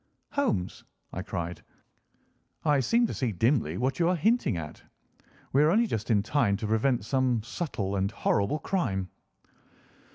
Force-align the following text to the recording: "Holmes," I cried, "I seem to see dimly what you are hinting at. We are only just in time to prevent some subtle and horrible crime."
"Holmes," 0.31 0.83
I 1.13 1.21
cried, 1.21 1.63
"I 2.65 2.79
seem 2.79 3.05
to 3.05 3.13
see 3.13 3.31
dimly 3.31 3.77
what 3.77 3.99
you 3.99 4.09
are 4.09 4.15
hinting 4.15 4.57
at. 4.57 4.81
We 5.53 5.61
are 5.61 5.69
only 5.69 5.85
just 5.85 6.09
in 6.09 6.23
time 6.23 6.57
to 6.57 6.65
prevent 6.65 7.05
some 7.05 7.43
subtle 7.43 7.95
and 7.97 8.09
horrible 8.09 8.57
crime." 8.57 9.11